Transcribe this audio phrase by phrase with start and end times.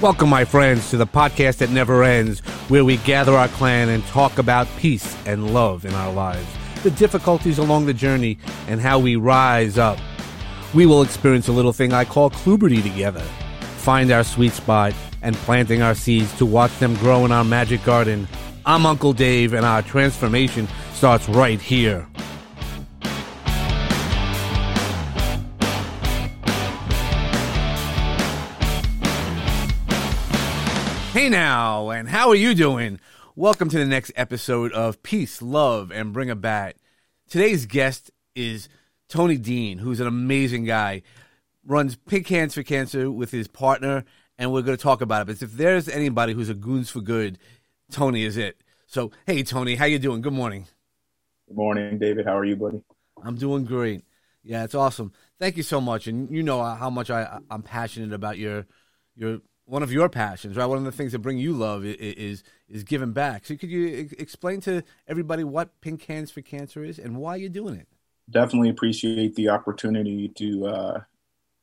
[0.00, 4.02] Welcome, my friends, to the podcast that never ends, where we gather our clan and
[4.06, 6.48] talk about peace and love in our lives,
[6.82, 9.98] the difficulties along the journey, and how we rise up.
[10.72, 13.20] We will experience a little thing I call Kluberty together,
[13.76, 17.84] find our sweet spot, and planting our seeds to watch them grow in our magic
[17.84, 18.26] garden.
[18.64, 22.06] I'm Uncle Dave, and our transformation starts right here.
[31.20, 32.98] Hey now, and how are you doing?
[33.36, 36.76] Welcome to the next episode of Peace, Love, and Bring a Bat.
[37.28, 38.70] Today's guest is
[39.06, 41.02] Tony Dean, who's an amazing guy.
[41.62, 44.06] Runs Pink Cans for Cancer with his partner,
[44.38, 45.26] and we're going to talk about it.
[45.26, 47.38] But if there's anybody who's a goons for good,
[47.90, 48.62] Tony is it.
[48.86, 50.22] So, hey Tony, how you doing?
[50.22, 50.68] Good morning.
[51.48, 52.24] Good morning, David.
[52.24, 52.82] How are you, buddy?
[53.22, 54.06] I'm doing great.
[54.42, 55.12] Yeah, it's awesome.
[55.38, 58.64] Thank you so much, and you know how much I, I'm passionate about your
[59.14, 60.66] your one of your passions, right?
[60.66, 63.46] One of the things that bring you love is is, is giving back.
[63.46, 67.48] So could you explain to everybody what Pink Cans for Cancer is and why you're
[67.48, 67.86] doing it?
[68.28, 71.00] Definitely appreciate the opportunity to uh,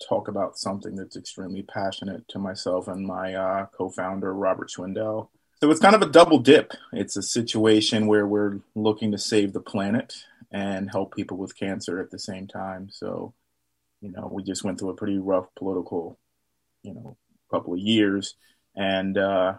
[0.08, 5.30] talk about something that's extremely passionate to myself and my uh, co-founder Robert Schwindel.
[5.60, 6.74] So it's kind of a double dip.
[6.94, 10.14] It's a situation where we're looking to save the planet
[10.52, 12.90] and help people with cancer at the same time.
[12.92, 13.34] So,
[14.02, 16.20] you know, we just went through a pretty rough political,
[16.84, 17.18] you know,
[17.50, 18.36] couple of years.
[18.76, 19.56] And uh,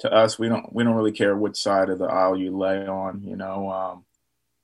[0.00, 2.86] to us, we don't we don't really care which side of the aisle you lay
[2.86, 3.22] on.
[3.22, 4.04] You know, um,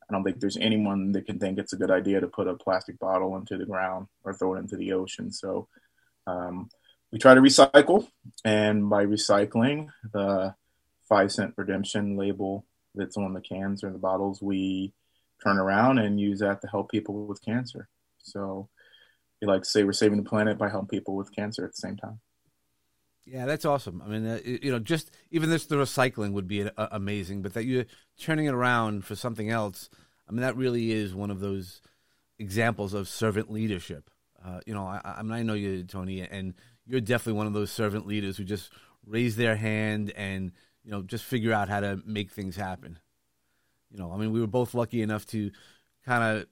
[0.09, 2.55] I don't think there's anyone that can think it's a good idea to put a
[2.55, 5.33] plastic bottle into the ground or throw it into the ocean.
[5.33, 5.69] So
[6.27, 6.69] um,
[7.11, 8.07] we try to recycle,
[8.45, 10.55] and by recycling, the
[11.09, 14.93] five cent redemption label that's on the cans or the bottles, we
[15.43, 17.89] turn around and use that to help people with cancer.
[18.19, 18.69] So
[19.47, 22.21] like say we're saving the planet by helping people with cancer at the same time.
[23.27, 24.03] Yeah, that's awesome.
[24.05, 27.55] I mean, uh, you know, just even this the recycling would be uh, amazing, but
[27.55, 27.87] that you're
[28.19, 29.89] turning it around for something else.
[30.29, 31.81] I mean, that really is one of those
[32.39, 34.11] examples of servant leadership.
[34.45, 36.55] Uh, you know, I, I, mean, I know you, Tony, and
[36.87, 38.71] you're definitely one of those servant leaders who just
[39.07, 40.53] raise their hand and
[40.83, 42.99] you know just figure out how to make things happen.
[43.91, 45.51] You know, I mean, we were both lucky enough to
[46.05, 46.47] kind of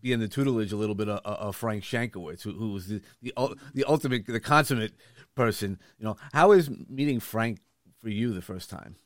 [0.00, 3.00] be in the tutelage a little bit of, of Frank Shankwitz, who, who was the,
[3.22, 3.32] the
[3.74, 4.92] the ultimate, the consummate
[5.34, 5.78] person.
[5.98, 7.60] You know, how is meeting Frank
[8.00, 8.96] for you the first time?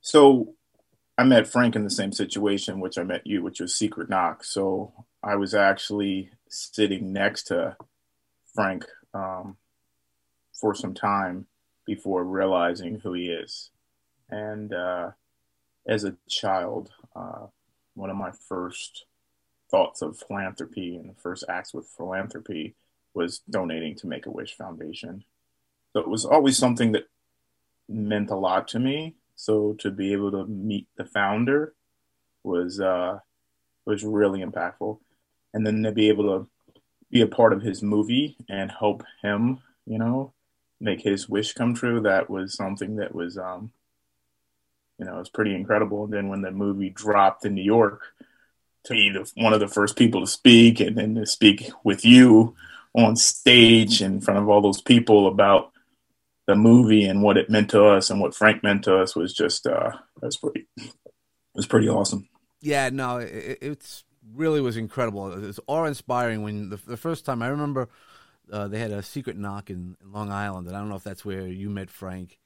[0.00, 0.54] So,
[1.20, 4.42] I met Frank in the same situation which I met you, which was Secret Knock.
[4.42, 7.76] So I was actually sitting next to
[8.54, 9.58] Frank um,
[10.58, 11.46] for some time
[11.84, 13.70] before realizing who he is.
[14.30, 15.10] And uh,
[15.86, 17.48] as a child, uh,
[17.94, 19.04] one of my first
[19.70, 22.74] thoughts of philanthropy and the first acts with philanthropy
[23.14, 25.24] was donating to Make a Wish Foundation.
[25.92, 27.08] So it was always something that
[27.88, 29.16] meant a lot to me.
[29.34, 31.74] So to be able to meet the founder
[32.44, 33.20] was uh,
[33.86, 34.98] was really impactful,
[35.54, 36.48] and then to be able to
[37.10, 40.32] be a part of his movie and help him, you know,
[40.80, 42.00] make his wish come true.
[42.00, 43.72] That was something that was, um,
[45.00, 46.04] you know, it was pretty incredible.
[46.04, 48.02] And then when the movie dropped in New York,
[48.84, 52.04] to be the, one of the first people to speak and then to speak with
[52.04, 52.54] you
[52.94, 55.72] on stage in front of all those people about
[56.46, 59.32] the movie and what it meant to us and what Frank meant to us was
[59.32, 59.92] just uh
[60.40, 60.92] pretty it
[61.54, 62.28] was pretty awesome.
[62.60, 65.32] Yeah, no, it, it's really was incredible.
[65.32, 67.88] It was awe inspiring when the, the first time I remember
[68.50, 71.04] uh, they had a secret knock in, in Long Island, and I don't know if
[71.04, 72.38] that's where you met Frank,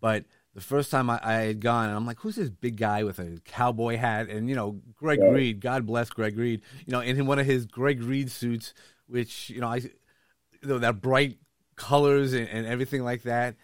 [0.00, 0.24] but
[0.54, 3.18] the first time I, I, had gone, and I'm like, who's this big guy with
[3.18, 4.28] a cowboy hat?
[4.28, 5.30] And, you know, Greg yeah.
[5.30, 8.74] Reid, God bless Greg Reid, you know, in one of his Greg Reid suits,
[9.06, 9.90] which, you know, I, you
[10.64, 11.38] know, that bright
[11.76, 13.56] colors and, and everything like that.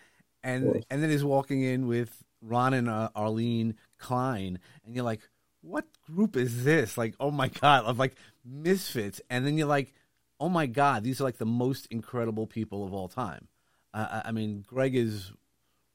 [0.43, 5.21] And, and then he's walking in with Ron and uh, Arlene Klein, and you're like,
[5.61, 6.97] what group is this?
[6.97, 9.21] Like, oh my God, of like misfits.
[9.29, 9.93] And then you're like,
[10.41, 13.49] oh my God, these are like the most incredible people of all time.
[13.93, 15.33] Uh, I mean, Greg is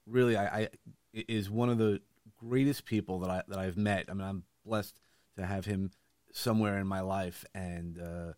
[0.06, 0.70] really I, I
[1.14, 2.02] is one of the
[2.40, 4.06] greatest people that I that I've met.
[4.10, 5.00] I mean, I'm blessed
[5.38, 5.92] to have him
[6.32, 8.34] somewhere in my life, and uh,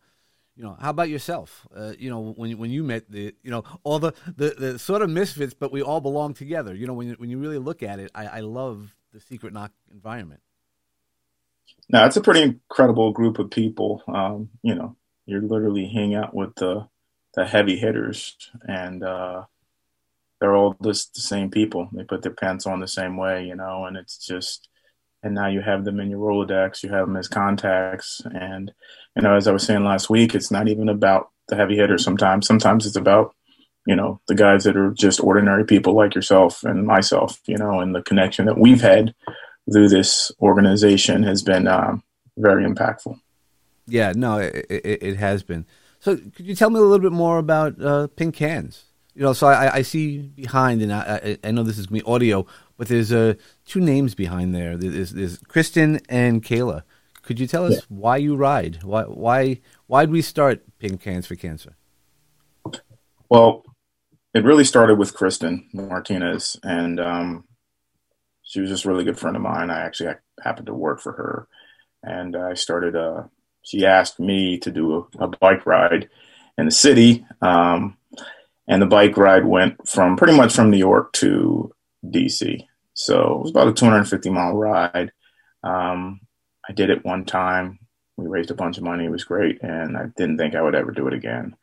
[0.55, 1.67] you know, how about yourself?
[1.75, 5.01] Uh, you know, when when you met the you know all the, the the sort
[5.01, 6.73] of misfits, but we all belong together.
[6.73, 9.53] You know, when you, when you really look at it, I, I love the Secret
[9.53, 10.41] Knock environment.
[11.89, 14.03] Now, it's a pretty incredible group of people.
[14.07, 14.95] Um, you know,
[15.25, 16.87] you're literally hanging out with the
[17.33, 18.35] the heavy hitters,
[18.67, 19.43] and uh,
[20.39, 21.89] they're all just the same people.
[21.93, 24.69] They put their pants on the same way, you know, and it's just,
[25.23, 28.21] and now you have them in your Rolodex, you have them as contacts.
[28.25, 28.71] And,
[29.15, 32.03] you know, as I was saying last week, it's not even about the heavy hitters
[32.03, 32.47] sometimes.
[32.47, 33.33] Sometimes it's about
[33.85, 37.79] you know, the guys that are just ordinary people like yourself and myself, you know,
[37.79, 39.13] and the connection that we've had
[39.71, 42.03] through this organization has been um,
[42.37, 43.19] very impactful.
[43.87, 45.67] Yeah, no, it, it, it, has been.
[45.99, 48.85] So, could you tell me a little bit more about uh, Pink Cans?
[49.15, 52.05] You know, so I, I see behind, and I, I know this is going to
[52.05, 52.45] be audio,
[52.77, 53.35] but there's uh,
[53.65, 54.75] two names behind there.
[54.75, 56.83] There's, there's Kristen and Kayla.
[57.21, 57.81] Could you tell us yeah.
[57.87, 58.83] why you ride?
[58.83, 61.75] Why why why did we start Pink Cans for Cancer?
[63.29, 63.65] Well,
[64.33, 67.45] it really started with Kristen Martinez, and um,
[68.43, 69.71] she was just a really good friend of mine.
[69.71, 70.13] I actually
[70.43, 71.47] happened to work for her,
[72.03, 72.95] and I started.
[72.95, 73.23] Uh,
[73.63, 76.09] she asked me to do a, a bike ride
[76.57, 77.97] in the city, um,
[78.67, 81.71] and the bike ride went from pretty much from New York to
[82.05, 82.65] DC.
[82.93, 85.11] So it was about a 250 mile ride.
[85.63, 86.21] Um,
[86.67, 87.79] I did it one time.
[88.17, 89.05] We raised a bunch of money.
[89.05, 91.55] It was great, and I didn't think I would ever do it again.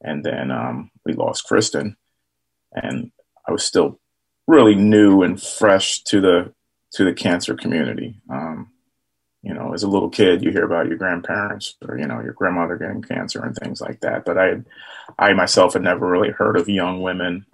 [0.00, 1.96] And then um, we lost Kristen,
[2.72, 3.10] and
[3.46, 3.98] I was still
[4.46, 6.54] really new and fresh to the
[6.92, 8.20] to the cancer community.
[8.30, 8.70] Um,
[9.46, 12.32] you know, as a little kid, you hear about your grandparents or you know your
[12.32, 14.24] grandmother getting cancer and things like that.
[14.24, 14.56] But I,
[15.20, 17.46] I myself had never really heard of young women,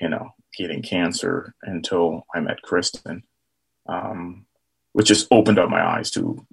[0.00, 3.24] you know, getting cancer until I met Kristen,
[3.86, 4.46] um,
[4.92, 6.46] which just opened up my eyes to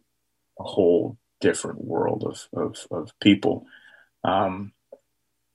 [0.59, 3.67] a whole different world of of, of people.
[4.23, 4.73] Um,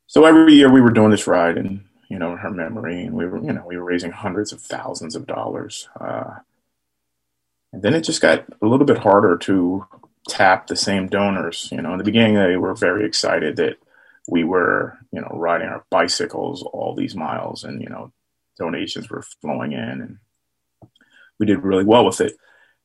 [0.07, 3.03] so every year we were doing this ride, and you know, in her memory.
[3.03, 5.89] And we were, you know, we were raising hundreds of thousands of dollars.
[6.01, 6.37] Uh,
[7.73, 9.87] and then it just got a little bit harder to
[10.29, 11.69] tap the same donors.
[11.71, 13.77] You know, in the beginning, they were very excited that
[14.29, 18.13] we were, you know, riding our bicycles all these miles and, you know,
[18.59, 20.19] donations were flowing in and
[21.39, 22.37] we did really well with it.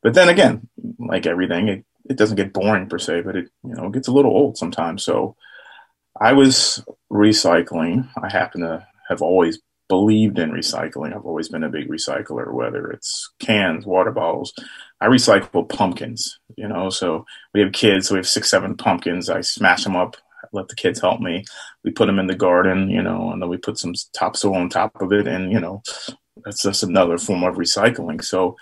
[0.02, 0.68] But then again,
[0.98, 4.12] like everything, it, it doesn't get boring per se, but it, you know, gets a
[4.12, 5.04] little old sometimes.
[5.04, 5.36] So
[6.18, 6.82] I was
[7.12, 8.08] recycling.
[8.20, 11.14] I happen to have always believed in recycling.
[11.14, 14.52] I've always been a big recycler, whether it's cans, water bottles.
[15.00, 19.28] I recycle pumpkins, you know, so we have kids, so we have six, seven pumpkins.
[19.28, 20.16] I smash them up,
[20.52, 21.44] let the kids help me.
[21.84, 24.68] We put them in the garden, you know, and then we put some topsoil on
[24.68, 25.26] top of it.
[25.26, 25.82] And, you know,
[26.44, 28.24] that's just another form of recycling.
[28.24, 28.56] So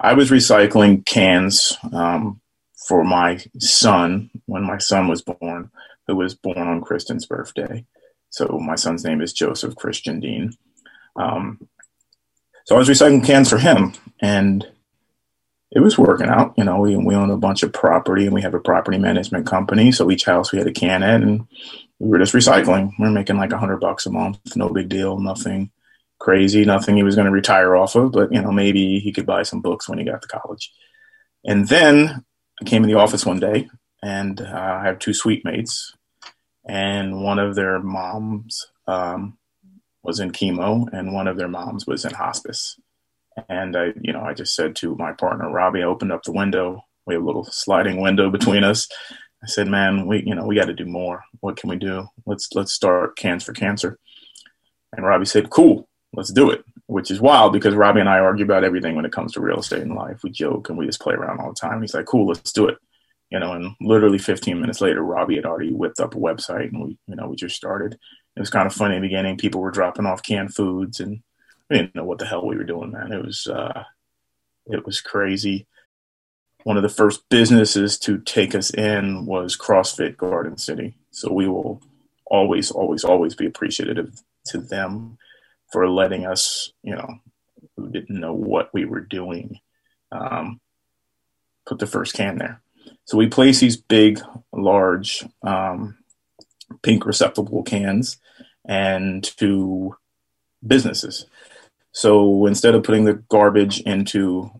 [0.00, 2.40] I was recycling cans um,
[2.86, 5.70] for my son when my son was born,
[6.06, 7.84] who was born on Kristen's birthday.
[8.30, 10.52] So my son's name is Joseph Christian Dean.
[11.18, 11.68] Um,
[12.64, 14.66] so I was recycling cans for him, and
[15.70, 16.54] it was working out.
[16.56, 19.46] You know, we we own a bunch of property, and we have a property management
[19.46, 19.92] company.
[19.92, 21.46] So each house we had a can at, and
[21.98, 22.92] we were just recycling.
[22.98, 25.70] We are making like a hundred bucks a month, no big deal, nothing
[26.18, 28.12] crazy, nothing he was going to retire off of.
[28.12, 30.72] But you know, maybe he could buy some books when he got to college.
[31.44, 32.24] And then
[32.60, 33.68] I came in the office one day,
[34.02, 35.94] and uh, I have two suite mates,
[36.66, 39.38] and one of their moms um,
[40.08, 42.80] was in chemo, and one of their moms was in hospice.
[43.48, 46.32] And I, you know, I just said to my partner Robbie, I opened up the
[46.32, 46.82] window.
[47.06, 48.88] We have a little sliding window between us.
[49.44, 51.22] I said, "Man, we, you know, we got to do more.
[51.40, 52.08] What can we do?
[52.26, 53.98] Let's let's start Cans for Cancer."
[54.96, 58.46] And Robbie said, "Cool, let's do it." Which is wild because Robbie and I argue
[58.46, 60.22] about everything when it comes to real estate and life.
[60.24, 61.82] We joke and we just play around all the time.
[61.82, 62.78] He's like, "Cool, let's do it."
[63.30, 66.82] you know, and literally 15 minutes later, Robbie had already whipped up a website and
[66.82, 67.98] we, you know, we just started.
[68.38, 69.36] It was kind of funny in the beginning.
[69.36, 71.20] People were dropping off canned foods and
[71.68, 73.12] we didn't know what the hell we were doing, man.
[73.12, 73.82] It was, uh,
[74.66, 75.66] it was crazy.
[76.62, 80.94] One of the first businesses to take us in was CrossFit Garden City.
[81.10, 81.82] So we will
[82.26, 85.18] always, always, always be appreciative to them
[85.72, 87.18] for letting us, you know,
[87.76, 89.58] who didn't know what we were doing,
[90.12, 90.60] um,
[91.66, 92.62] put the first can there.
[93.04, 94.20] So we place these big,
[94.52, 95.98] large um,
[96.82, 98.18] pink receptacle cans
[98.66, 99.96] and to
[100.66, 101.26] businesses.
[101.92, 104.50] So instead of putting the garbage into,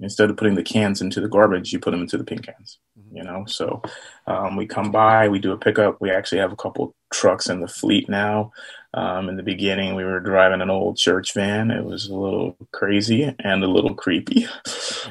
[0.00, 2.78] instead of putting the cans into the garbage, you put them into the pink cans.
[2.98, 3.16] Mm-hmm.
[3.16, 3.82] You know, so
[4.26, 6.00] um, we come by, we do a pickup.
[6.00, 8.52] We actually have a couple trucks in the fleet now.
[8.96, 11.72] Um, in the beginning, we were driving an old church van.
[11.72, 14.46] It was a little crazy and a little creepy.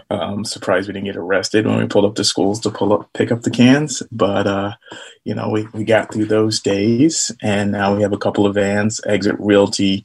[0.10, 3.14] Um, surprised we didn't get arrested when we pulled up to schools to pull up,
[3.14, 4.02] pick up the cans.
[4.12, 4.74] But uh,
[5.24, 8.56] you know, we we got through those days, and now we have a couple of
[8.56, 9.00] vans.
[9.06, 10.04] Exit Realty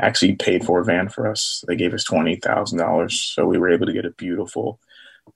[0.00, 1.62] actually paid for a van for us.
[1.68, 4.80] They gave us twenty thousand dollars, so we were able to get a beautiful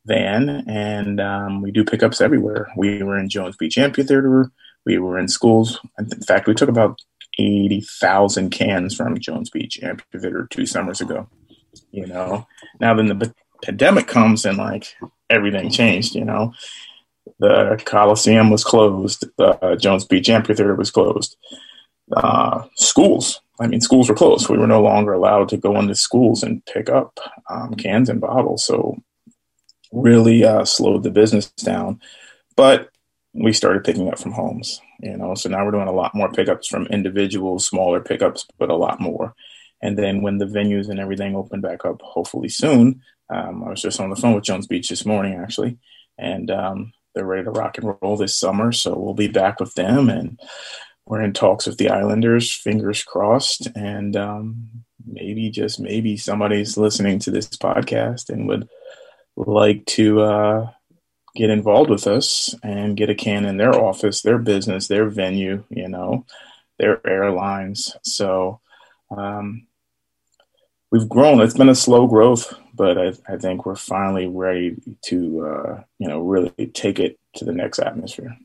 [0.06, 0.48] van.
[0.66, 2.68] And um, we do pickups everywhere.
[2.76, 4.50] We were in Jones Beach Amphitheater.
[4.86, 5.78] We were in schools.
[5.98, 7.00] In fact, we took about
[7.40, 11.28] 80,000 cans from Jones Beach Amphitheater two summers ago.
[11.92, 12.46] You know,
[12.80, 14.94] now then the pandemic comes and like
[15.30, 16.52] everything changed, you know.
[17.38, 21.36] The Coliseum was closed, the uh, Jones Beach Amphitheater was closed.
[22.16, 23.40] uh, schools.
[23.60, 24.48] I mean, schools were closed.
[24.48, 27.18] We were no longer allowed to go into schools and pick up
[27.50, 28.64] um, cans and bottles.
[28.64, 28.96] So,
[29.92, 32.00] really uh, slowed the business down.
[32.56, 32.90] But
[33.32, 35.34] we started picking up from homes, you know.
[35.34, 39.00] So now we're doing a lot more pickups from individuals, smaller pickups, but a lot
[39.00, 39.34] more.
[39.82, 43.82] And then when the venues and everything open back up, hopefully soon, um, I was
[43.82, 45.78] just on the phone with Jones Beach this morning, actually,
[46.18, 48.72] and um, they're ready to rock and roll this summer.
[48.72, 50.38] So we'll be back with them, and
[51.06, 52.52] we're in talks with the Islanders.
[52.52, 54.68] Fingers crossed, and um,
[55.06, 58.68] maybe just maybe somebody's listening to this podcast and would
[59.36, 60.70] like to uh,
[61.34, 65.64] get involved with us and get a can in their office, their business, their venue,
[65.68, 66.24] you know,
[66.78, 67.96] their airlines.
[68.02, 68.60] So
[69.10, 69.66] um,
[70.90, 71.40] we've grown.
[71.40, 76.08] It's been a slow growth, but I, I think we're finally ready to, uh, you
[76.08, 78.36] know, really take it to the next atmosphere.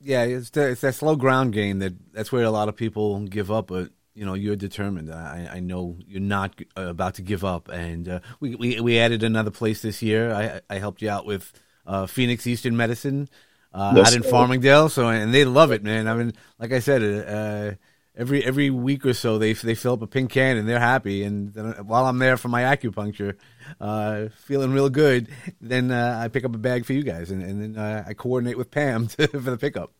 [0.00, 3.18] Yeah, it's, the, it's that slow ground game that that's where a lot of people
[3.20, 3.68] give up.
[3.68, 5.12] But you know, you're determined.
[5.12, 7.68] I, I know you're not about to give up.
[7.68, 10.32] And uh, we, we we added another place this year.
[10.32, 11.52] I I helped you out with
[11.88, 13.28] uh, Phoenix Eastern Medicine
[13.74, 14.90] uh, out in Farmingdale.
[14.90, 16.06] So and they love it, man.
[16.06, 17.74] I mean, like I said, uh,
[18.16, 21.22] every every week or so they they fill up a pink can and they're happy.
[21.24, 23.36] And then, while I'm there for my acupuncture,
[23.80, 25.28] uh, feeling real good,
[25.60, 28.14] then uh, I pick up a bag for you guys, and, and then uh, I
[28.14, 29.92] coordinate with Pam to, for the pickup.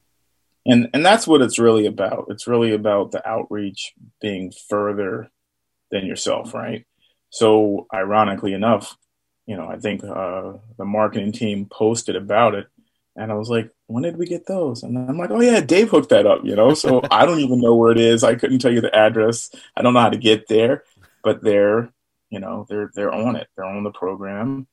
[0.67, 2.27] And and that's what it's really about.
[2.29, 5.31] It's really about the outreach being further
[5.91, 6.85] than yourself, right?
[7.31, 8.97] So ironically enough,
[9.49, 12.69] you know, I think uh, the marketing team posted about it,
[13.17, 14.83] and I was like, when did we get those?
[14.83, 16.75] And I'm like, oh yeah, Dave hooked that up, you know.
[16.75, 18.23] So I don't even know where it is.
[18.23, 19.51] I couldn't tell you the address.
[19.75, 20.85] I don't know how to get there,
[21.25, 21.91] but they're,
[22.29, 23.49] you know, they're they're on it.
[23.57, 24.67] They're on the program.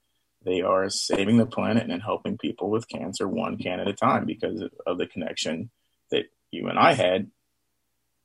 [0.44, 4.26] They are saving the planet and helping people with cancer one can at a time
[4.26, 5.72] because of the connection
[6.12, 7.32] that you and I had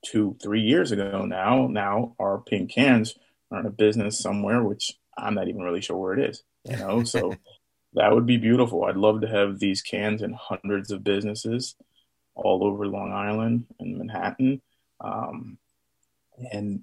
[0.04, 1.25] two, three years ago.
[1.25, 3.14] Now, now our pink cans
[3.52, 6.43] are in a business somewhere, which I'm not even really sure where it is.
[6.69, 7.35] You know, so
[7.95, 8.85] that would be beautiful.
[8.85, 11.77] I'd love to have these cans in hundreds of businesses
[12.35, 14.62] all over Long Island and Manhattan,
[15.00, 15.59] um,
[16.53, 16.83] and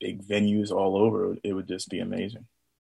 [0.00, 1.36] big venues all over.
[1.42, 2.46] It would just be amazing.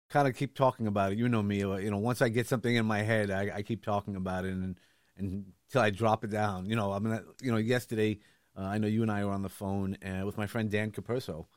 [0.10, 1.18] Kind of keep talking about it.
[1.18, 1.60] You know me.
[1.60, 4.54] You know, once I get something in my head, I, I keep talking about it,
[4.54, 4.78] and
[5.18, 6.66] and until I drop it down.
[6.66, 7.24] You know, I'm gonna.
[7.42, 8.20] you know, yesterday
[8.58, 10.92] uh, I know you and I were on the phone uh, with my friend Dan
[10.92, 11.48] Caperso.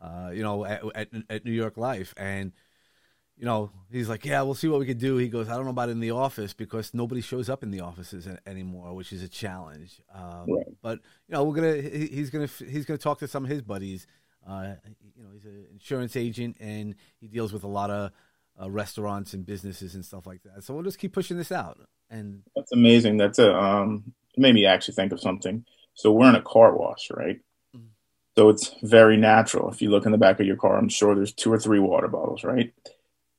[0.00, 2.52] Uh, you know, at, at, at New York Life, and
[3.42, 5.16] you know, he's like, yeah, we'll see what we could do.
[5.16, 7.80] He goes, I don't know about in the office because nobody shows up in the
[7.80, 10.00] offices anymore, which is a challenge.
[10.14, 10.66] Um, right.
[10.80, 14.06] But you know, we're gonna he's gonna he's gonna talk to some of his buddies.
[14.48, 14.74] Uh,
[15.16, 18.12] you know, he's an insurance agent and he deals with a lot of
[18.62, 20.62] uh, restaurants and businesses and stuff like that.
[20.62, 21.80] So we'll just keep pushing this out.
[22.10, 23.16] And that's amazing.
[23.16, 25.64] That's a um, made me actually think of something.
[25.94, 27.40] So we're in a car wash, right?
[27.76, 27.86] Mm-hmm.
[28.36, 29.68] So it's very natural.
[29.68, 31.80] If you look in the back of your car, I'm sure there's two or three
[31.80, 32.72] water bottles, right?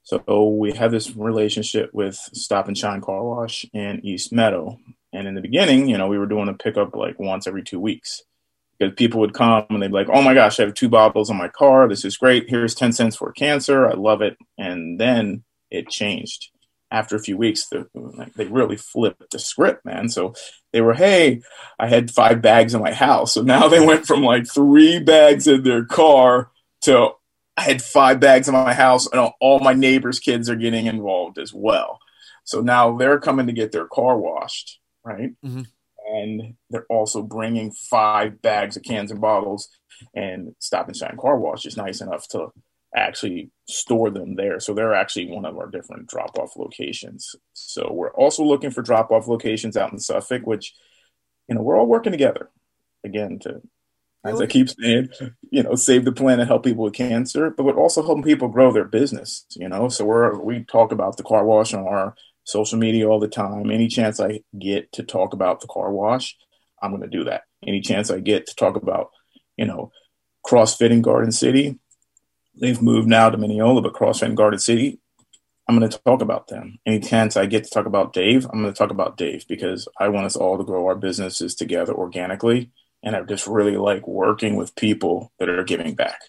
[0.03, 4.77] So we have this relationship with Stop and Shine Car Wash in East Meadow.
[5.13, 7.79] And in the beginning, you know, we were doing a pickup like once every two
[7.79, 8.21] weeks
[8.77, 11.29] because people would come and they'd be like, oh my gosh, I have two bottles
[11.29, 11.87] on my car.
[11.87, 12.49] This is great.
[12.49, 13.87] Here's 10 cents for cancer.
[13.87, 14.37] I love it.
[14.57, 16.49] And then it changed.
[16.91, 20.09] After a few weeks, the, like, they really flipped the script, man.
[20.09, 20.35] So
[20.73, 21.41] they were, hey,
[21.79, 23.33] I had five bags in my house.
[23.33, 27.11] So now they went from like three bags in their car to
[27.55, 31.37] I had five bags in my house, and all my neighbors' kids are getting involved
[31.37, 31.99] as well.
[32.45, 35.31] So now they're coming to get their car washed, right?
[35.45, 35.61] Mm-hmm.
[36.05, 39.69] And they're also bringing five bags of cans and bottles.
[40.13, 42.51] And Stop and Shine Car Wash is nice enough to
[42.95, 44.59] actually store them there.
[44.59, 47.35] So they're actually one of our different drop off locations.
[47.53, 50.73] So we're also looking for drop off locations out in Suffolk, which,
[51.47, 52.49] you know, we're all working together
[53.03, 53.61] again to
[54.25, 55.09] as I keep saying,
[55.51, 58.71] you know, save the planet, help people with cancer, but we're also helping people grow
[58.71, 59.45] their business.
[59.55, 62.15] You know, so we're we talk about the car wash on our
[62.45, 63.69] social media all the time.
[63.69, 66.37] Any chance I get to talk about the car wash,
[66.81, 67.43] I'm going to do that.
[67.65, 69.11] Any chance I get to talk about,
[69.57, 69.91] you know,
[70.45, 71.79] CrossFit in Garden City,
[72.59, 74.99] they've moved now to Mineola, but CrossFit in Garden City,
[75.67, 76.79] I'm going to talk about them.
[76.85, 79.87] Any chance I get to talk about Dave, I'm going to talk about Dave because
[79.97, 82.71] I want us all to grow our businesses together organically
[83.03, 86.21] and I just really like working with people that are giving back.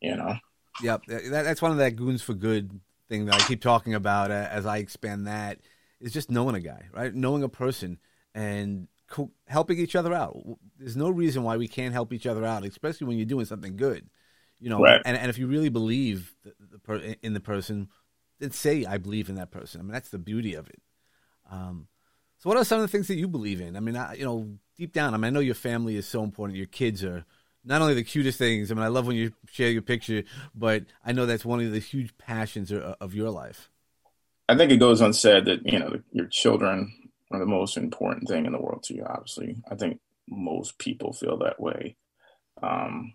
[0.00, 0.36] You know.
[0.82, 4.66] Yep, that's one of that goons for good thing that I keep talking about as
[4.66, 5.60] I expand that
[6.00, 7.14] is just knowing a guy, right?
[7.14, 7.98] Knowing a person
[8.34, 10.36] and co- helping each other out.
[10.78, 13.76] There's no reason why we can't help each other out, especially when you're doing something
[13.76, 14.08] good.
[14.60, 15.00] You know, right.
[15.04, 17.88] and, and if you really believe the, the per- in the person,
[18.40, 19.80] then say I believe in that person.
[19.80, 20.80] I mean, that's the beauty of it.
[21.50, 21.88] Um,
[22.38, 23.76] so, what are some of the things that you believe in?
[23.76, 26.22] I mean, I, you know, deep down, I mean, I know your family is so
[26.22, 26.56] important.
[26.56, 27.24] Your kids are
[27.64, 28.70] not only the cutest things.
[28.70, 30.22] I mean, I love when you share your picture,
[30.54, 33.70] but I know that's one of the huge passions of your life.
[34.48, 36.92] I think it goes unsaid that you know your children
[37.30, 39.04] are the most important thing in the world to you.
[39.04, 41.96] Obviously, I think most people feel that way.
[42.62, 43.14] Um,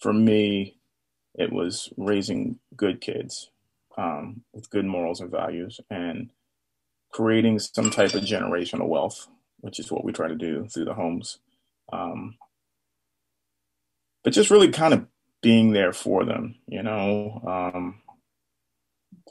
[0.00, 0.76] for me,
[1.34, 3.50] it was raising good kids
[3.96, 6.30] um, with good morals and values, and
[7.10, 9.28] creating some type of generational wealth,
[9.62, 11.38] which is what we try to do through the homes.
[11.92, 12.36] Um,
[14.22, 15.06] but just really kind of
[15.40, 17.42] being there for them, you know.
[17.46, 18.02] Um,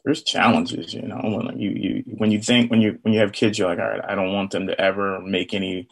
[0.03, 1.21] there's challenges, you know.
[1.23, 3.87] When you you when you think when you when you have kids, you're like, all
[3.87, 5.87] right, I don't want them to ever make any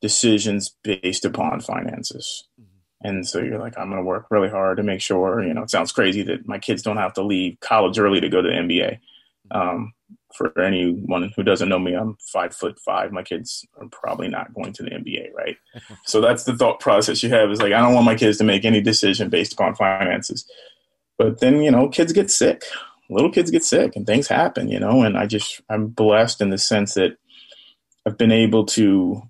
[0.00, 2.44] decisions based upon finances.
[2.60, 3.08] Mm-hmm.
[3.08, 5.62] And so you're like, I'm going to work really hard to make sure, you know,
[5.62, 8.48] it sounds crazy that my kids don't have to leave college early to go to
[8.48, 8.98] the NBA.
[9.52, 9.58] Mm-hmm.
[9.58, 9.92] Um,
[10.36, 13.12] for anyone who doesn't know me, I'm five foot five.
[13.12, 15.56] My kids are probably not going to the NBA, right?
[16.06, 18.44] so that's the thought process you have is like, I don't want my kids to
[18.44, 20.48] make any decision based upon finances.
[21.18, 22.62] But then, you know, kids get sick
[23.08, 26.50] little kids get sick and things happen, you know, and I just, I'm blessed in
[26.50, 27.16] the sense that
[28.04, 29.22] I've been able to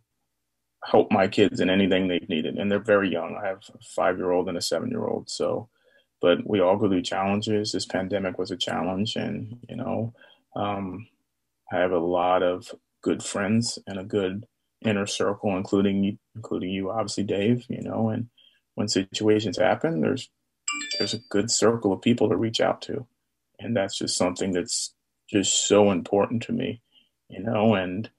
[0.85, 2.59] help my kids in anything they've needed.
[2.59, 3.37] And they're very young.
[3.37, 5.29] I have a five year old and a seven year old.
[5.29, 5.69] So,
[6.21, 7.73] but we all go through challenges.
[7.73, 9.17] This pandemic was a challenge.
[9.17, 10.15] And, you know,
[10.57, 11.07] um,
[11.73, 12.71] I have a lot of
[13.03, 14.47] good friends and a good
[14.85, 18.29] inner circle, including, including you, obviously, Dave, you know, and
[18.75, 20.29] when situations happen, there's,
[20.99, 23.07] there's a good circle of people to reach out to.
[23.59, 24.93] And that's just something that's
[25.31, 26.83] just so important to me
[27.29, 28.11] you know and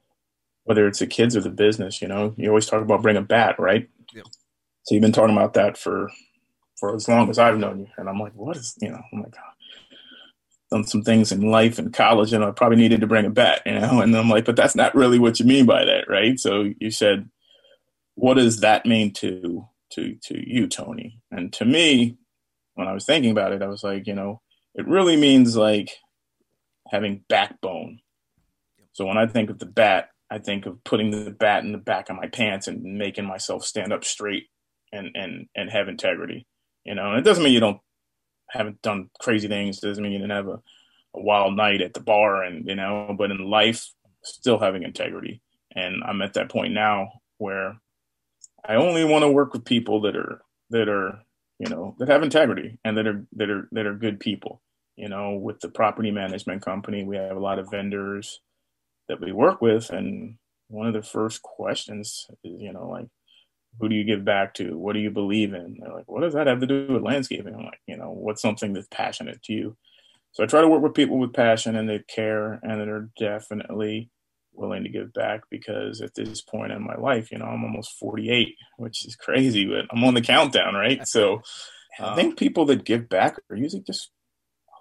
[0.63, 3.22] whether it's the kids or the business you know you always talk about bring a
[3.22, 3.89] bat right?
[4.13, 4.24] Yeah.
[4.84, 6.10] so you've been talking about that for
[6.79, 7.88] for as long as i've known you.
[7.98, 9.36] And i'm like what is you know i'm like
[10.72, 13.62] done some things in life and college and i probably needed to bring a bat
[13.66, 16.40] you know and i'm like but that's not really what you mean by that right
[16.40, 17.30] so you said
[18.16, 22.18] what does that mean to to to you tony and to me
[22.75, 24.42] when i was thinking about it i was like you know
[24.77, 25.92] it really means like
[26.90, 28.00] having backbone.
[28.94, 31.77] So when I think of the bat, I think of putting the bat in the
[31.77, 34.46] back of my pants and making myself stand up straight
[34.92, 36.46] and and and have integrity.
[36.86, 37.82] You know, and it doesn't mean you don't
[38.50, 39.79] haven't done crazy things.
[39.79, 40.60] Doesn't mean you didn't have a,
[41.14, 43.90] a wild night at the bar and you know, but in life,
[44.24, 45.42] still having integrity.
[45.75, 47.79] And I'm at that point now where
[48.66, 51.20] I only want to work with people that are that are
[51.60, 54.62] you know that have integrity and that are that are that are good people
[54.98, 58.42] you know, with the property management company, we have a lot of vendors
[59.07, 59.92] that we work with.
[59.92, 63.07] And one of the first questions is, you know, like,
[63.79, 64.77] who do you give back to?
[64.77, 65.77] What do you believe in?
[65.79, 67.53] They're like, what does that have to do with landscaping?
[67.53, 69.77] I'm like, you know, what's something that's passionate to you?
[70.31, 73.09] So I try to work with people with passion and they care and that are
[73.18, 74.09] definitely
[74.53, 77.98] willing to give back because at this point in my life, you know, I'm almost
[78.00, 81.07] 48, which is crazy, but I'm on the countdown, right?
[81.07, 81.42] So
[82.00, 84.11] I think people that give back are usually just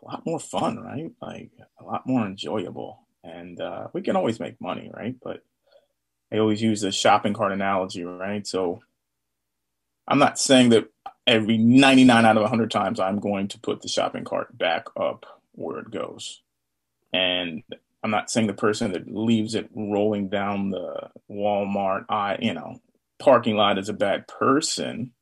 [0.03, 1.11] a lot more fun, right?
[1.21, 3.07] Like a lot more enjoyable.
[3.23, 5.17] And uh, we can always make money, right?
[5.23, 5.43] But
[6.33, 8.47] I always use the shopping cart analogy, right?
[8.47, 8.81] So
[10.09, 10.89] I'm not saying that
[11.27, 15.27] every 99 out of 100 times I'm going to put the shopping cart back up
[15.53, 16.43] where it goes.
[17.13, 17.63] And
[18.03, 22.81] I'm not saying the person that leaves it rolling down the Walmart, I, you know,
[23.19, 25.13] parking lot is a bad person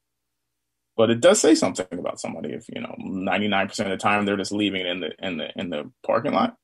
[0.97, 4.37] but it does say something about somebody if you know 99% of the time they're
[4.37, 6.57] just leaving it in the in the in the parking lot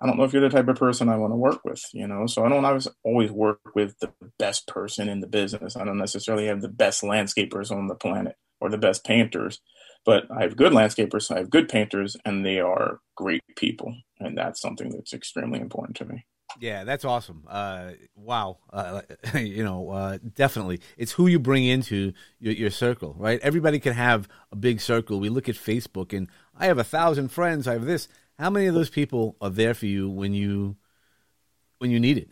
[0.00, 2.06] i don't know if you're the type of person i want to work with you
[2.06, 5.84] know so i don't always always work with the best person in the business i
[5.84, 9.60] don't necessarily have the best landscapers on the planet or the best painters
[10.04, 14.36] but i have good landscapers i have good painters and they are great people and
[14.36, 16.24] that's something that's extremely important to me
[16.60, 17.44] yeah, that's awesome.
[17.48, 19.02] Uh, wow, uh,
[19.34, 23.40] you know, uh, definitely, it's who you bring into your, your, circle, right?
[23.40, 25.20] Everybody can have a big circle.
[25.20, 27.68] We look at Facebook, and I have a thousand friends.
[27.68, 28.08] I have this.
[28.38, 30.76] How many of those people are there for you when you
[31.78, 32.30] when you need it?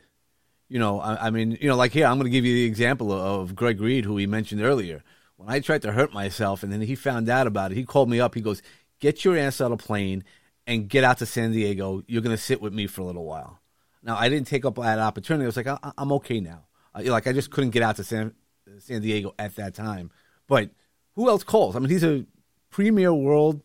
[0.69, 2.65] You know, I, I mean, you know, like here, I'm going to give you the
[2.65, 5.03] example of Greg Reid, who we mentioned earlier.
[5.37, 8.09] When I tried to hurt myself, and then he found out about it, he called
[8.09, 8.35] me up.
[8.35, 8.63] He goes,
[9.01, 10.25] "Get your ass out of plane
[10.67, 12.03] and get out to San Diego.
[12.07, 13.61] You're going to sit with me for a little while."
[14.03, 15.45] Now I didn't take up that opportunity.
[15.45, 16.67] I was like, I, am okay now.
[16.95, 18.35] Uh, like I just couldn't get out to San
[18.79, 20.11] San Diego at that time.
[20.47, 20.71] But
[21.15, 21.75] who else calls?
[21.75, 22.27] I mean, he's a
[22.71, 23.63] premier world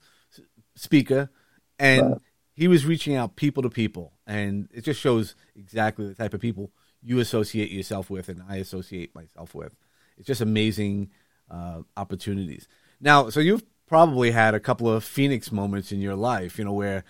[0.75, 1.29] speaker,
[1.77, 2.21] and right.
[2.59, 6.41] He was reaching out people to people, and it just shows exactly the type of
[6.41, 9.73] people you associate yourself with, and I associate myself with.
[10.17, 11.11] It's just amazing
[11.49, 12.67] uh, opportunities.
[12.99, 16.73] Now, so you've probably had a couple of Phoenix moments in your life, you know,
[16.73, 17.05] where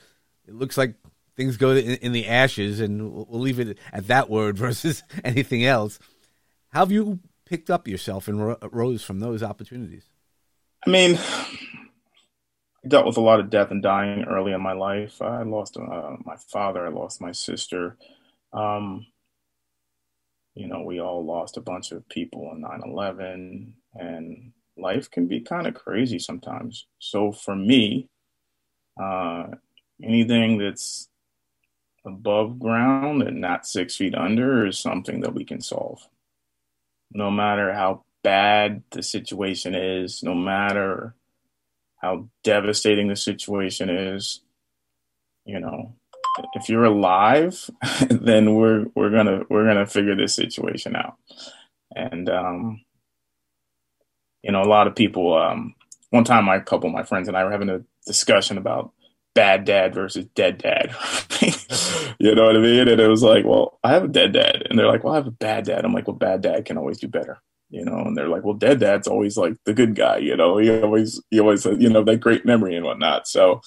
[0.47, 0.93] it looks like
[1.35, 5.01] things go in, in the ashes, and we'll, we'll leave it at that word versus
[5.23, 5.97] anything else.
[6.67, 10.03] How have you picked up yourself and ro- rose from those opportunities?
[10.85, 11.17] I mean,
[12.87, 15.21] dealt with a lot of death and dying early in my life.
[15.21, 16.85] I lost uh, my father.
[16.85, 17.97] I lost my sister.
[18.53, 19.05] Um,
[20.55, 25.27] you know, we all lost a bunch of people in 9 11, and life can
[25.27, 26.85] be kind of crazy sometimes.
[26.99, 28.09] So for me,
[29.01, 29.47] uh,
[30.01, 31.09] anything that's
[32.05, 36.07] above ground and not six feet under is something that we can solve.
[37.11, 41.15] No matter how bad the situation is, no matter
[41.99, 44.41] how devastating the situation is,
[45.45, 45.93] you know,
[46.53, 47.69] if you're alive,
[48.09, 51.15] then we're we're gonna we're gonna figure this situation out.
[51.95, 52.81] And um,
[54.43, 55.37] you know, a lot of people.
[55.37, 55.75] Um,
[56.11, 58.93] one time, my couple my friends and I were having a discussion about
[59.35, 60.95] bad dad versus dead dad.
[62.19, 62.87] you know what I mean?
[62.87, 65.17] And it was like, well, I have a dead dad, and they're like, well, I
[65.17, 65.85] have a bad dad.
[65.85, 67.39] I'm like, well, bad dad can always do better.
[67.69, 70.17] You know, and they're like, well, dead dad's always like the good guy.
[70.17, 73.27] You know, he always, he always, you know, that great memory and whatnot.
[73.27, 73.61] So,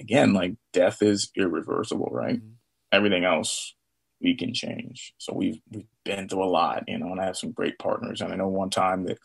[0.00, 2.38] again, like death is irreversible, right?
[2.38, 2.54] Mm-hmm.
[2.92, 3.76] Everything else
[4.20, 5.14] we can change.
[5.18, 8.20] So we've we've been through a lot, you know, and I have some great partners.
[8.20, 9.18] And I know one time that,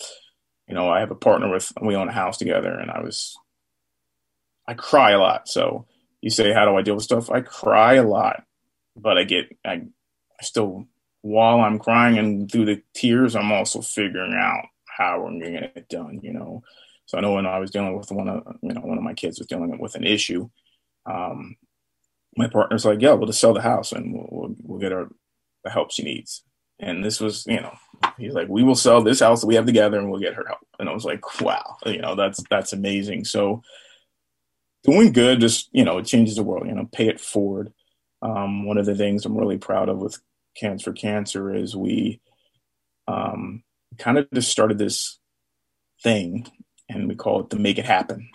[0.67, 3.35] you know, I have a partner with we own a house together, and I was,
[4.67, 5.47] I cry a lot.
[5.47, 5.87] So
[6.21, 7.29] you say, how do I deal with stuff?
[7.29, 8.43] I cry a lot,
[8.95, 10.87] but I get I, I still
[11.25, 15.59] while I'm crying and through the tears, I'm also figuring out how I'm going to
[15.59, 16.61] get it done, you know.
[17.07, 19.15] So I know when I was dealing with one of you know one of my
[19.15, 20.47] kids was dealing with an issue,
[21.07, 21.57] um,
[22.37, 25.09] my partner's like, yeah, we'll just sell the house and we'll, we'll, we'll get her
[25.63, 26.43] the help she needs.
[26.79, 27.73] And this was, you know,
[28.19, 30.45] he's like, we will sell this house that we have together and we'll get her
[30.45, 30.59] help.
[30.77, 33.25] And I was like, wow, you know, that's, that's amazing.
[33.25, 33.63] So
[34.83, 37.73] doing good, just, you know, it changes the world, you know, pay it forward.
[38.21, 40.19] Um, one of the things I'm really proud of with
[40.55, 42.21] Cans for Cancer is we
[43.07, 43.63] um,
[43.97, 45.19] kind of just started this
[46.01, 46.47] thing
[46.89, 48.29] and we call it the Make It Happen.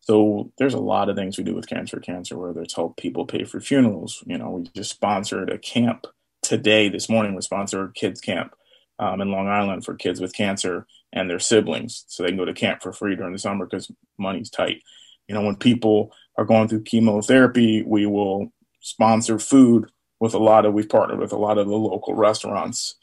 [0.00, 2.96] So there's a lot of things we do with Cans for Cancer, whether it's help
[2.96, 4.22] people pay for funerals.
[4.26, 6.06] You know, we just sponsored a camp
[6.42, 8.54] today, this morning, we sponsored kids camp
[8.98, 12.44] um, in Long Island for kids with cancer and their siblings, so they can go
[12.44, 14.82] to camp for free during the summer because money's tight.
[15.28, 19.88] You know, when people are going through chemotherapy, we will sponsor food
[20.22, 20.72] with a lot of.
[20.72, 22.94] We've partnered with a lot of the local restaurants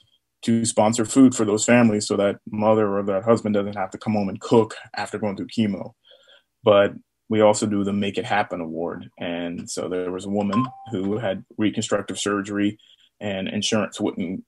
[0.43, 3.97] to sponsor food for those families, so that mother or that husband doesn't have to
[3.97, 5.91] come home and cook after going through chemo
[6.63, 6.93] but
[7.29, 9.09] we also do the Make It Happen Award.
[9.19, 12.79] And so there was a woman who had reconstructive surgery
[13.19, 14.43] and insurance wouldn't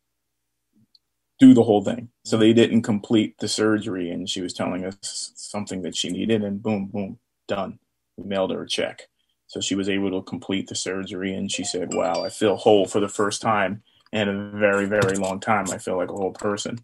[1.40, 2.10] do the whole thing.
[2.26, 6.44] So they didn't complete the surgery and she was telling us something that she needed
[6.44, 7.80] and boom, boom, done.
[8.18, 9.08] We mailed her a check.
[9.52, 12.86] So she was able to complete the surgery and she said, Wow, I feel whole
[12.86, 13.84] for the first time
[14.14, 15.66] in a very, very long time.
[15.70, 16.80] I feel like a whole person.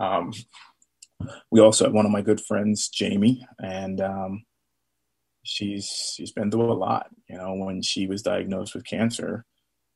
[0.00, 0.32] Um,
[1.52, 4.44] we also have one of my good friends, Jamie, and um,
[5.44, 7.06] she's she's been through a lot.
[7.28, 9.44] You know, when she was diagnosed with cancer,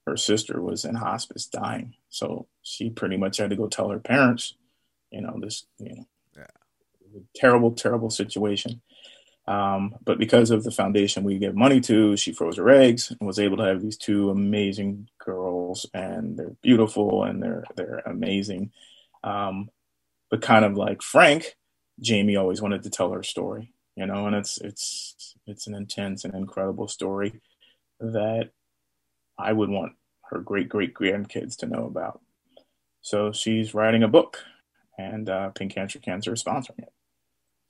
[0.07, 3.99] her sister was in hospice dying, so she pretty much had to go tell her
[3.99, 4.55] parents,
[5.11, 6.07] you know, this you know,
[6.37, 7.21] yeah.
[7.35, 8.81] terrible, terrible situation.
[9.47, 13.27] Um, but because of the foundation we give money to, she froze her eggs and
[13.27, 18.71] was able to have these two amazing girls, and they're beautiful and they're they're amazing.
[19.25, 19.71] Um,
[20.31, 21.57] but kind of like Frank,
[22.01, 26.25] Jamie always wanted to tell her story you know, and it's it's it's an intense
[26.25, 27.41] and incredible story
[28.01, 28.51] that
[29.39, 29.93] I would want
[30.31, 32.21] her great great grandkids to know about.
[33.03, 34.39] So she's writing a book,
[34.99, 36.93] and uh, Pink Cans for Cancer is sponsoring it.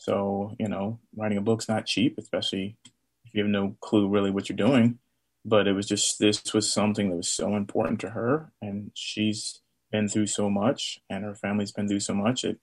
[0.02, 2.76] So you know, writing a book's not cheap, especially
[3.24, 4.98] if you have no clue really what you're doing.
[5.44, 9.60] But it was just this was something that was so important to her, and she's
[9.92, 12.42] been through so much, and her family's been through so much.
[12.42, 12.58] It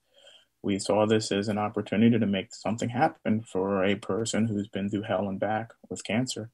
[0.62, 4.90] we saw this as an opportunity to make something happen for a person who's been
[4.90, 6.50] through hell and back with cancer.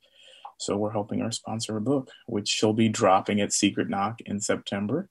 [0.59, 4.41] So we're helping her sponsor a book, which she'll be dropping at Secret Knock in
[4.41, 5.09] September.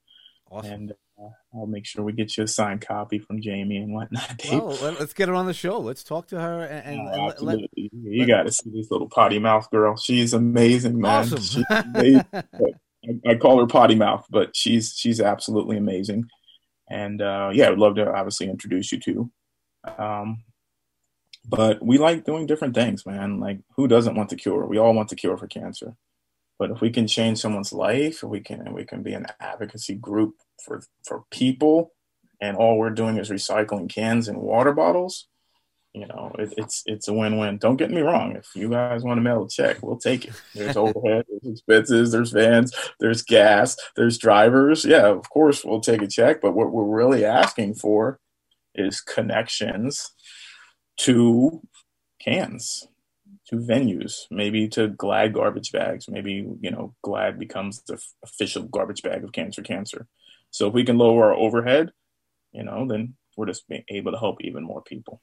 [0.49, 0.71] Awesome.
[0.71, 0.93] And
[1.53, 4.41] I'll make sure we get you a signed copy from Jamie and whatnot.
[4.51, 5.79] Well, let's get her on the show.
[5.79, 6.63] Let's talk to her.
[6.63, 7.89] And, and, oh, absolutely.
[7.93, 9.95] Let, you got to see this little potty mouth girl.
[9.97, 11.23] She's amazing, man.
[11.23, 11.41] Awesome.
[11.41, 12.25] She's amazing.
[12.33, 16.25] I, I call her potty mouth, but she's she's absolutely amazing.
[16.89, 19.31] And uh, yeah, I'd love to obviously introduce you to.
[19.97, 20.43] Um,
[21.47, 23.39] but we like doing different things, man.
[23.39, 24.65] Like, who doesn't want the cure?
[24.65, 25.95] We all want the cure for cancer.
[26.57, 30.35] But if we can change someone's life, we can, we can be an advocacy group
[30.65, 31.93] for for people,
[32.41, 35.27] and all we're doing is recycling cans and water bottles.
[35.95, 37.57] you know, it, it's it's a win-win.
[37.57, 38.35] Don't get me wrong.
[38.35, 40.33] If you guys want to mail a check, we'll take it.
[40.53, 44.83] There's overhead, there's expenses, there's vans, there's gas, there's drivers.
[44.83, 46.41] Yeah, of course we'll take a check.
[46.41, 48.19] But what we're really asking for
[48.75, 50.11] is connections
[50.97, 51.61] to
[52.19, 52.87] cans,
[53.47, 56.09] to venues, maybe to Glad garbage bags.
[56.09, 60.07] Maybe you know Glad becomes the official garbage bag of Cans for Cancer.
[60.51, 61.91] So if we can lower our overhead,
[62.51, 65.21] you know, then we're just being able to help even more people.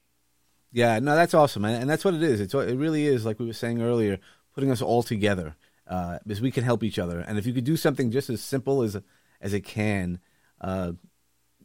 [0.71, 2.41] Yeah, no, that's awesome, and that's what it is.
[2.41, 4.19] It's it really is like we were saying earlier,
[4.55, 5.55] putting us all together
[5.87, 7.19] uh, because we can help each other.
[7.19, 8.97] And if you could do something just as simple as
[9.39, 10.19] as a can,
[10.61, 10.93] uh,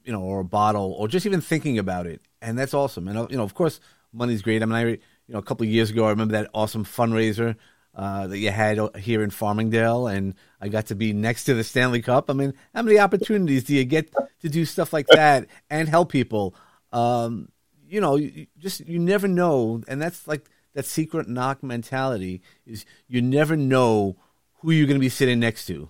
[0.05, 3.09] you know, or a bottle, or just even thinking about it, and that's awesome.
[3.09, 3.81] And you know, of course,
[4.12, 4.62] money's great.
[4.62, 7.57] I mean, I you know, a couple of years ago, I remember that awesome fundraiser
[7.99, 11.65] uh, that you had here in Farmingdale, and I got to be next to the
[11.65, 12.31] Stanley Cup.
[12.31, 16.13] I mean, how many opportunities do you get to do stuff like that and help
[16.13, 16.55] people?
[16.93, 17.49] Um,
[17.89, 22.85] you know, you just you never know, and that's like that secret knock mentality is
[23.09, 24.17] you never know
[24.61, 25.89] who you're going to be sitting next to.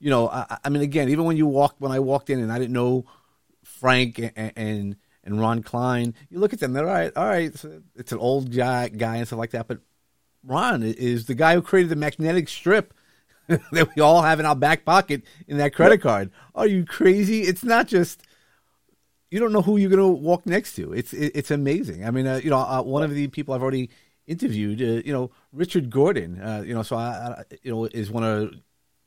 [0.00, 2.50] You know, I, I, mean, again, even when you walk, when I walked in and
[2.50, 3.06] I didn't know
[3.62, 7.54] Frank and, and and Ron Klein, you look at them, they're all right, all right,
[7.94, 9.78] it's an old guy, guy and stuff like that, but
[10.46, 12.94] Ron is the guy who created the magnetic strip
[13.46, 16.30] that we all have in our back pocket in that credit card.
[16.54, 17.42] Are you crazy?
[17.42, 18.22] It's not just
[19.30, 20.92] you don't know who you're going to walk next to.
[20.92, 22.06] It's it's amazing.
[22.06, 23.90] I mean, uh, you know, uh, one of the people I've already
[24.26, 28.10] interviewed, uh, you know, Richard Gordon, uh, you know, so I, I, you know, is
[28.10, 28.54] one of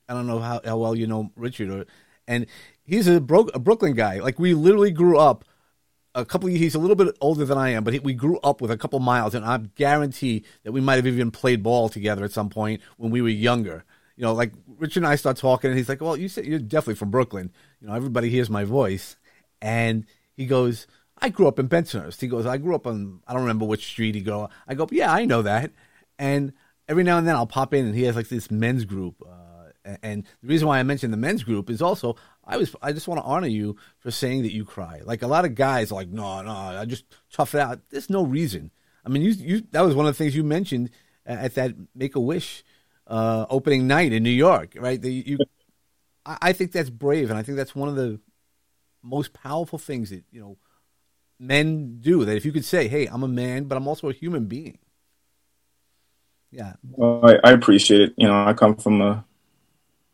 [0.09, 1.85] I don't know how, how well you know Richard, or,
[2.27, 2.45] and
[2.83, 4.19] he's a, Bro- a Brooklyn guy.
[4.19, 5.45] Like we literally grew up
[6.17, 6.49] a couple.
[6.49, 8.77] He's a little bit older than I am, but he, we grew up with a
[8.77, 12.49] couple miles, and I guarantee that we might have even played ball together at some
[12.49, 13.83] point when we were younger.
[14.15, 16.59] You know, like Richard and I start talking, and he's like, "Well, you said you're
[16.59, 17.51] definitely from Brooklyn.
[17.79, 19.15] You know, everybody hears my voice."
[19.61, 20.87] And he goes,
[21.19, 22.21] I grew up in Bensonhurst.
[22.21, 24.49] He goes, I grew up on, I don't remember which street he go.
[24.67, 25.71] I go, yeah, I know that.
[26.19, 26.53] And
[26.87, 29.15] every now and then I'll pop in and he has like this men's group.
[29.27, 32.15] Uh, and the reason why I mentioned the men's group is also
[32.47, 35.01] I was I just want to honor you for saying that you cry.
[35.03, 37.81] Like a lot of guys are like, no, no, I just tough it out.
[37.89, 38.71] There's no reason.
[39.05, 40.89] I mean, you you that was one of the things you mentioned
[41.25, 42.63] at that Make a Wish
[43.05, 45.01] uh, opening night in New York, right?
[45.01, 45.37] The, you,
[46.25, 48.19] I, I think that's brave, and I think that's one of the
[49.03, 50.57] most powerful things that you know
[51.39, 52.23] men do.
[52.25, 54.77] That if you could say, "Hey, I'm a man, but I'm also a human being."
[56.51, 56.73] Yeah.
[56.91, 58.13] Well, I, I appreciate it.
[58.17, 59.25] You know, I come from a,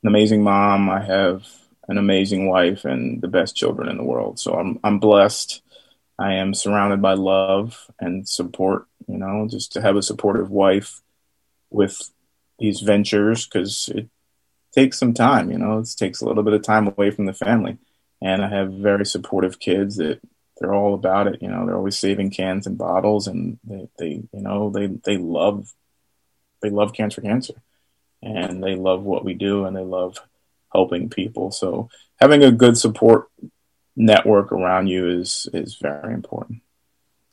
[0.02, 0.89] an amazing mom.
[0.89, 1.48] I have
[1.88, 4.39] an amazing wife and the best children in the world.
[4.39, 5.62] So I'm I'm blessed.
[6.19, 8.88] I am surrounded by love and support.
[9.08, 11.02] You know, just to have a supportive wife
[11.69, 12.10] with
[12.60, 14.10] these ventures because it
[14.74, 15.52] takes some time.
[15.52, 17.78] You know, it takes a little bit of time away from the family
[18.24, 20.22] and I have very supportive kids that
[20.58, 21.41] they're all about it.
[21.41, 25.17] You know, they're always saving cans and bottles, and they, they you know, they they
[25.17, 25.72] love
[26.62, 27.56] they love Cans for Cancer,
[28.22, 30.19] and they love what we do, and they love
[30.73, 31.51] helping people.
[31.51, 33.29] So having a good support
[33.95, 36.62] network around you is is very important.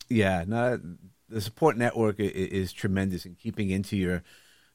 [0.09, 0.81] Yeah, no,
[1.29, 4.22] the support network is, is tremendous, and keeping into your,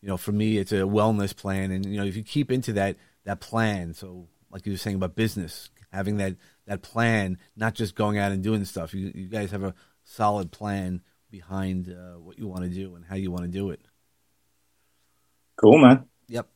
[0.02, 2.74] you know, for me, it's a wellness plan, and you know, if you keep into
[2.74, 7.76] that that plan, so like you were saying about business, having that that plan, not
[7.76, 8.94] just going out and doing stuff.
[8.94, 13.06] You, you guys have a solid plan behind uh, what you want to do and
[13.06, 13.82] how you want to do it.
[15.58, 16.06] Cool, man.
[16.28, 16.48] Yep.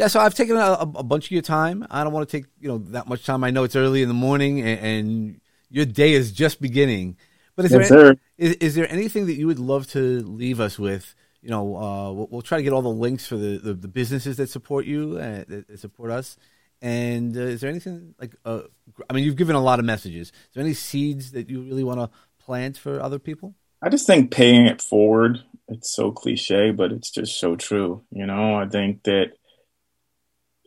[0.00, 1.86] Yeah, so I've taken a, a, bunch of your time.
[1.90, 3.44] I don't want to take you know that much time.
[3.44, 7.18] I know it's early in the morning and, and your day is just beginning.
[7.54, 10.58] But is yes, there any, is, is, there anything that you would love to leave
[10.58, 11.14] us with?
[11.42, 13.88] You know, uh, we'll, we'll, try to get all the links for the, the, the
[13.88, 16.38] businesses that support you, uh, that support us,
[16.80, 18.34] and uh, is there anything like?
[18.42, 18.62] Uh,
[19.10, 20.28] I mean, you've given a lot of messages.
[20.28, 22.08] Is there any seeds that you really want to
[22.42, 23.54] plant for other people?
[23.82, 25.42] I just think paying it forward.
[25.68, 28.02] It's so cliche, but it's just so true.
[28.10, 29.32] You know, I think that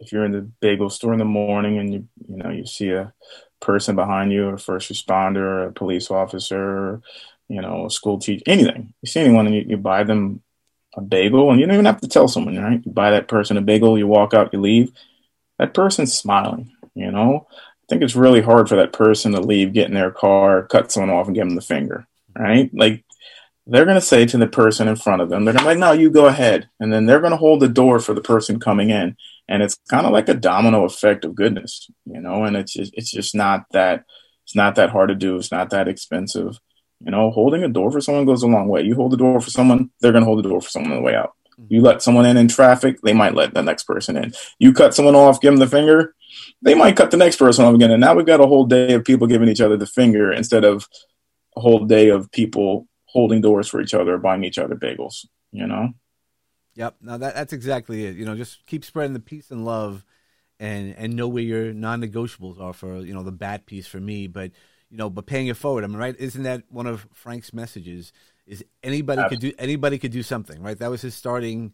[0.03, 2.89] if you're in the bagel store in the morning and you you know you see
[2.91, 3.13] a
[3.59, 7.01] person behind you, a first responder, a police officer,
[7.47, 8.93] you know, a school teacher, anything.
[9.01, 10.41] You see anyone and you, you buy them
[10.95, 12.81] a bagel, and you don't even have to tell someone, right?
[12.85, 14.91] You buy that person a bagel, you walk out, you leave
[15.59, 17.47] that person's smiling, you know?
[17.49, 20.91] I think it's really hard for that person to leave, get in their car, cut
[20.91, 22.69] someone off, and give them the finger, right?
[22.73, 23.03] Like,
[23.65, 25.75] they're going to say to the person in front of them, they're going to be
[25.75, 26.69] like, no, you go ahead.
[26.79, 29.15] And then they're going to hold the door for the person coming in.
[29.47, 32.43] And it's kind of like a domino effect of goodness, you know?
[32.43, 34.03] And it's just, it's just not that,
[34.45, 35.37] it's not that hard to do.
[35.37, 36.59] It's not that expensive.
[36.99, 38.81] You know, holding a door for someone goes a long way.
[38.81, 40.97] You hold the door for someone, they're going to hold the door for someone on
[40.97, 41.33] the way out.
[41.59, 41.73] Mm-hmm.
[41.73, 44.33] You let someone in in traffic, they might let the next person in.
[44.59, 46.15] You cut someone off, give them the finger,
[46.61, 47.91] they might cut the next person off again.
[47.91, 50.63] And now we've got a whole day of people giving each other the finger instead
[50.63, 50.87] of
[51.55, 55.25] a whole day of people holding doors for each other, buying each other bagels.
[55.51, 55.93] You know.
[56.75, 56.95] Yep.
[57.01, 58.15] Now that that's exactly it.
[58.15, 60.03] You know, just keep spreading the peace and love,
[60.59, 64.27] and and know where your non-negotiables are for you know the bad piece for me,
[64.27, 64.51] but
[64.89, 65.83] you know, but paying it forward.
[65.83, 66.15] I mean, right?
[66.17, 68.11] Isn't that one of Frank's messages?
[68.45, 69.51] Is anybody Absolutely.
[69.51, 70.77] could do anybody could do something, right?
[70.77, 71.73] That was his starting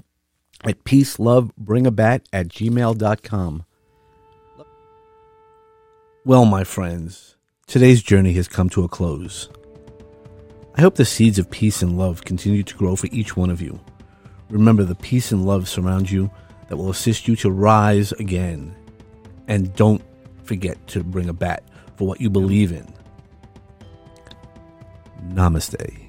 [0.64, 3.64] at peacelovebringabat at gmail.com.
[6.28, 7.36] Well, my friends,
[7.66, 9.48] today's journey has come to a close.
[10.74, 13.62] I hope the seeds of peace and love continue to grow for each one of
[13.62, 13.80] you.
[14.50, 16.30] Remember, the peace and love surround you
[16.68, 18.76] that will assist you to rise again.
[19.46, 20.02] And don't
[20.44, 21.62] forget to bring a bat
[21.96, 22.92] for what you believe in.
[25.30, 26.07] Namaste.